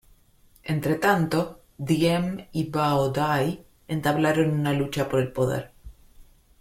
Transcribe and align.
Entretanto, 0.63 1.59
Diem 1.77 2.47
y 2.51 2.71
Bao 2.71 3.11
Dai 3.11 3.63
entablaron 3.87 4.49
una 4.49 4.73
lucha 4.73 5.07
por 5.07 5.19
el 5.19 5.31
poder. 5.31 5.71